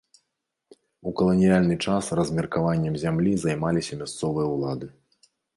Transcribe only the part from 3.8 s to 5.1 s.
мясцовыя ўлады.